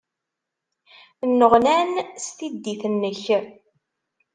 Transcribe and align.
Nneɣnaɣ 1.29 1.91
s 2.23 2.25
tiddit-nnek. 2.37 3.23